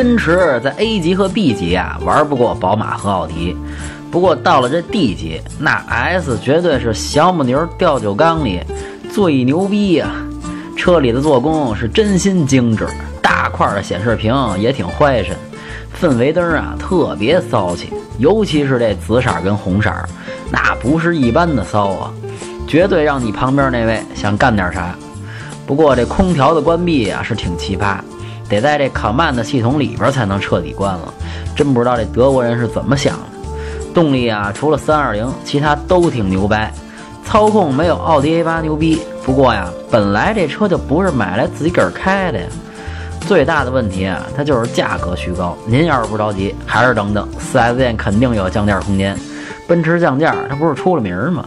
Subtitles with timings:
[0.00, 3.54] 奔驰在 A 级和 B 级啊玩不过宝马和奥迪，
[4.10, 8.62] 不过到了这 D 级，那 S 绝对是小母牛吊酒缸里
[9.12, 10.10] 最牛逼呀！
[10.74, 12.86] 车里的做工是真心精致，
[13.20, 15.36] 大块的显示屏也挺怀神，
[16.00, 19.92] 氛围灯啊特别骚气，尤其是这紫色跟红色，
[20.50, 22.10] 那不是一般的骚啊，
[22.66, 24.94] 绝对让你旁边那位想干点啥。
[25.66, 27.98] 不过这空调的关闭啊是挺奇葩，
[28.50, 31.14] 得在这 Command 系统里边才能彻底关了，
[31.56, 33.22] 真不知道这德国人是怎么想的。
[33.94, 36.70] 动力啊，除了320，其他都挺牛掰。
[37.24, 42.46] 操控没有奥迪 A8 牛逼，不过呀，本来这车就不是买来自己个儿开的呀。
[43.20, 45.56] 最大的问题啊，它就是价格虚高。
[45.64, 49.16] 您要是不着急，还是等等，4S 店肯定有降价空间。
[49.68, 51.46] 奔驰降价，它不是出了名吗？